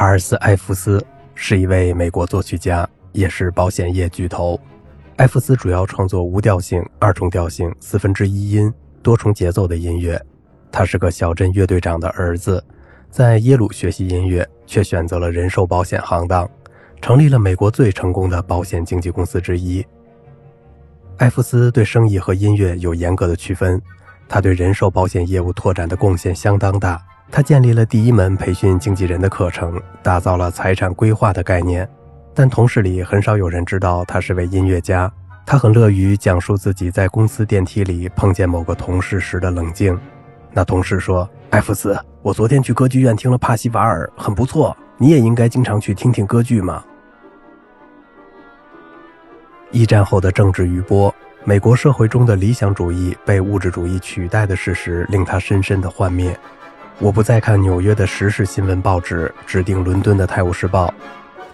[0.00, 4.58] 查尔斯·艾弗斯是一位美国作曲家，也是保险业巨头。
[5.16, 10.18] 艾弗斯主要创作无调性、二重调性、四分之一音、多重节奏的音乐。
[10.72, 12.64] 他是个小镇乐队长的儿子，
[13.10, 16.48] 在耶鲁学习音乐，却选择了人寿保险行当，
[17.02, 19.86] 成立了美国最成功的保险经纪公司之一。
[21.18, 23.78] 艾弗斯对生意和音乐有严格的区分，
[24.26, 26.98] 他对人寿保险业务拓展的贡献相当大。
[27.30, 31.88] 他建立了第一门培训经纪人的课程，打造了财产规划的概念。
[32.34, 35.10] 但同事里很少有人知道他是位音乐家。
[35.46, 39.98] 他很乐于讲述自己在公司电梯里碰见某个同事时的冷静。
[40.52, 44.76] 那同事说：“艾弗斯，我昨天去歌剧院听了帕西瓦尔，很不错。
[44.96, 46.84] 你也应该经常去听听歌剧嘛。”
[49.72, 56.38] 一战后的政治余波，美国社会中的理想主义被物质主义取代的事实，令他深深的幻灭。
[57.00, 60.86] 我不再看纽约的时事新闻报纸，指定伦敦的《泰晤士报》，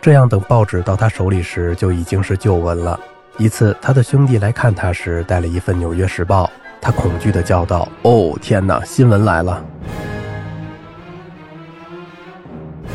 [0.01, 2.98] 这样等报纸到他手里时就已经是旧闻了。
[3.39, 6.47] 一次，他的兄弟来看他时带了一份《纽约时报》，
[6.81, 9.65] 他恐惧地叫道：“哦，天哪，新闻来了！”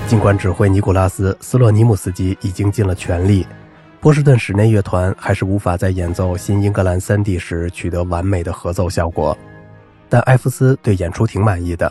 [0.06, 3.48] 尽管指挥尼古拉斯·斯洛尼姆斯基已经尽了全力，
[4.02, 9.38] 波士顿室内乐团还是无法在演奏《新英格兰三地》时取得完美的合奏效果，
[10.10, 11.90] 但艾弗斯对演出挺满意的。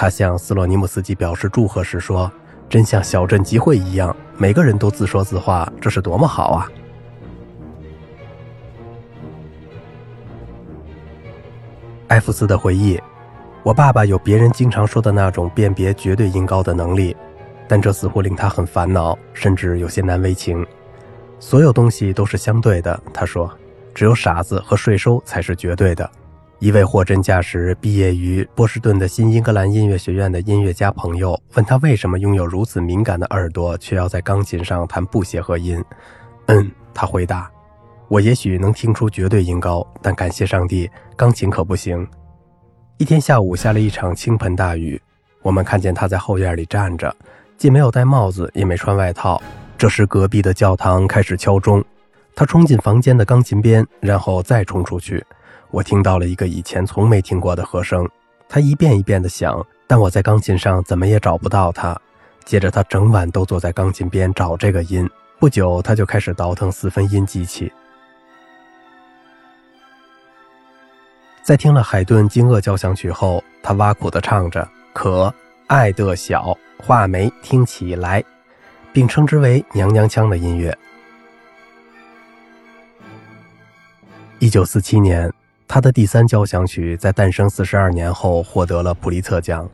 [0.00, 2.30] 他向斯洛尼姆斯基表示祝贺时说
[2.70, 6.70] ：“真像小镇集会一样，每个人都自说自话，这是多么好啊！”
[12.06, 12.96] 艾弗斯的回忆
[13.64, 17.16] ：“我爸爸有别人经常说的那种辨别绝对音高的能力，
[17.66, 20.64] 但这似乎令他很烦恼，甚至有些难为情。
[21.40, 23.52] 所有东西都是相对的，他说，
[23.92, 26.08] 只有傻子和税收才是绝对的。”
[26.60, 35.80] 一位货真价实毕业于波士顿的新英格兰音乐学院的音乐家朋友问他为什么拥有如此敏感的耳朵，却要在钢琴上弹不协和音。
[36.46, 37.48] 嗯，他回答
[38.10, 42.04] ：“我也许能听出绝对音高，但感谢上帝，钢琴可不行。”
[42.98, 45.00] 一天下午下了一场倾盆大雨，
[45.42, 47.14] 我们看见他在后院里站着，
[47.56, 49.40] 既没有戴帽子，也没穿外套。
[49.76, 51.84] 这时，隔壁的教堂开始敲钟，
[52.34, 55.24] 他冲进房间的钢琴边，然后再冲出去。
[55.70, 58.08] 我听到了一个以前从没听过的和声，
[58.48, 61.98] 它一遍一遍地响，但我在钢琴上怎么也找不到它。
[62.44, 65.06] 接着，他整晚都坐在钢琴边找这个音。
[65.38, 67.70] 不久，他就开始倒腾四分音机器。
[71.42, 75.32] 在听了海顿《惊愕交响曲》后，他挖苦地唱着：“可
[75.66, 78.24] 爱的小画眉听起来”，
[78.92, 80.76] 并称之为“娘娘腔”的音乐。
[84.38, 85.30] 一九四七年。
[85.68, 89.68] 他的第三交响曲在诞生四十二年后获得了普利策奖。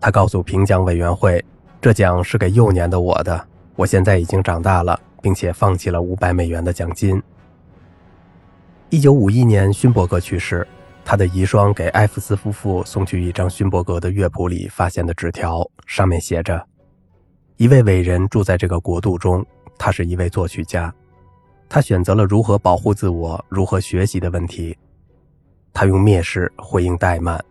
[0.00, 1.44] 他告诉评奖委员会
[1.82, 3.46] ：“这奖是给幼年的我的。
[3.76, 7.22] 我现在已经长大了，并且放弃了五百美元的奖金。”
[8.88, 10.66] 一九五一年，勋伯格去世，
[11.04, 16.66] 他的遗孀给埃弗斯夫妇送去一张勋伯格的乐谱里发现的纸条，上面写着
[17.58, 19.44] ：“一位伟人住在这个国度中，
[19.76, 20.94] 他是一位作曲家，
[21.68, 24.74] 他选择了如何保护自我、如何学习的问题。”
[25.74, 27.44] 他用蔑视回应怠慢，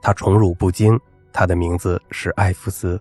[0.00, 0.96] 他宠辱不惊。
[1.32, 3.00] 他的名字是艾弗斯。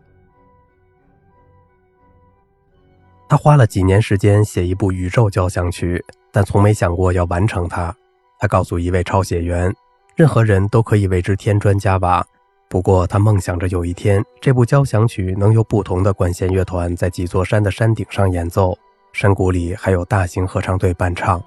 [3.27, 7.93] 他花了几年时间写一部宇宙交响曲，但从没想过要完成它。
[8.39, 9.73] 他告诉一位抄写员
[10.15, 12.25] ：“任何人都可以为之添砖加瓦。”
[12.69, 18.77] 不过，他梦想着有一天，这部交响曲能由不同的管弦乐团在几座山的山顶上演奏，
[19.11, 21.43] 山谷里还有大型合唱队伴唱。